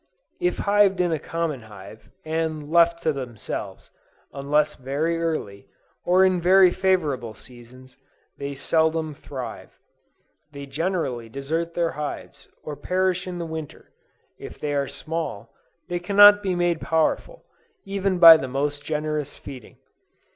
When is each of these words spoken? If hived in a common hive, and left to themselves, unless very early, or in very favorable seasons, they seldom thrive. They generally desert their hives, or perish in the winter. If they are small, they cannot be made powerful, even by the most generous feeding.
If 0.39 0.57
hived 0.57 0.99
in 0.99 1.11
a 1.11 1.19
common 1.19 1.61
hive, 1.61 2.09
and 2.25 2.71
left 2.71 3.03
to 3.03 3.13
themselves, 3.13 3.91
unless 4.33 4.73
very 4.73 5.21
early, 5.21 5.67
or 6.05 6.25
in 6.25 6.41
very 6.41 6.71
favorable 6.71 7.35
seasons, 7.35 7.97
they 8.39 8.55
seldom 8.55 9.13
thrive. 9.13 9.77
They 10.53 10.65
generally 10.65 11.29
desert 11.29 11.75
their 11.75 11.91
hives, 11.91 12.49
or 12.63 12.75
perish 12.75 13.27
in 13.27 13.37
the 13.37 13.45
winter. 13.45 13.91
If 14.39 14.59
they 14.59 14.73
are 14.73 14.87
small, 14.87 15.53
they 15.87 15.99
cannot 15.99 16.41
be 16.41 16.55
made 16.55 16.81
powerful, 16.81 17.45
even 17.85 18.17
by 18.17 18.37
the 18.37 18.47
most 18.47 18.83
generous 18.83 19.37
feeding. 19.37 19.77